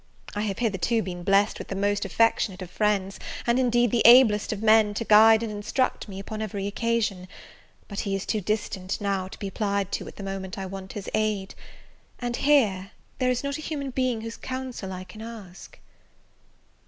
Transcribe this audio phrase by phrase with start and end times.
[0.33, 4.51] I have hitherto been blessed with the most affectionate of friends, and, indeed, the ablest
[4.51, 7.27] of men, to guide and instruct me upon every occasion:
[7.87, 10.93] but he is too distant, now, to be applied to at the moment I want
[10.93, 11.53] his aid:
[12.17, 15.77] and here, there is not a human being whose counsel I can ask."